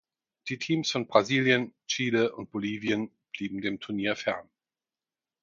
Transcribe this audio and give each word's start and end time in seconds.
Die 0.49 0.57
Teams 0.57 0.89
von 0.89 1.05
Brasilien, 1.05 1.75
Chile 1.85 2.33
und 2.35 2.49
Bolivien 2.49 3.11
blieben 3.33 3.61
dem 3.61 3.79
Turnier 3.79 4.15
fern. 4.15 4.49